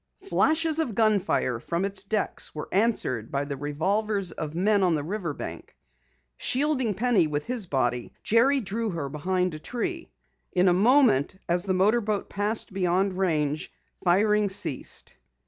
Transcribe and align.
Flashes 0.27 0.79
of 0.79 0.95
gunfire 0.95 1.59
from 1.59 1.85
its 1.85 2.03
decks 2.03 2.55
were 2.55 2.67
answered 2.71 3.29
by 3.29 3.45
the 3.45 3.55
revolvers 3.55 4.31
of 4.31 4.55
men 4.55 4.81
on 4.81 4.95
the 4.95 5.03
river 5.03 5.31
bank. 5.31 5.75
Shielding 6.37 6.95
Penny 6.95 7.27
with 7.27 7.45
his 7.45 7.67
body, 7.67 8.11
Jerry 8.23 8.61
drew 8.61 8.89
her 8.89 9.09
behind 9.09 9.53
a 9.53 9.59
tree. 9.59 10.09
In 10.53 10.67
a 10.67 10.73
moment 10.73 11.35
as 11.47 11.65
the 11.65 11.75
motor 11.75 12.01
boat 12.01 12.29
passed 12.29 12.73
beyond 12.73 13.13
range, 13.15 13.71
firing 14.03 14.49
ceased. 14.49 15.13